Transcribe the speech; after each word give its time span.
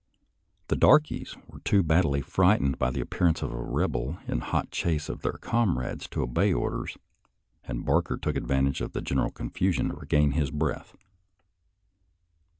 The 0.69 0.75
darkies 0.75 1.35
were 1.47 1.59
too 1.59 1.83
badly 1.83 2.21
frightened 2.23 2.79
by 2.79 2.89
the 2.89 3.01
appearance 3.01 3.43
of 3.43 3.51
a 3.53 3.57
Eebel 3.57 4.17
in 4.27 4.39
hot 4.39 4.71
chase 4.71 5.09
of 5.09 5.21
their 5.21 5.33
comrades, 5.37 6.07
to 6.09 6.23
obey 6.23 6.51
orders, 6.51 6.97
and 7.65 7.85
Barker 7.85 8.17
took 8.17 8.35
advantage 8.35 8.81
of 8.81 8.93
the 8.93 9.01
general 9.03 9.29
confusion 9.29 9.89
to 9.89 9.93
regain 9.95 10.31
his 10.31 10.49
breath. 10.49 10.95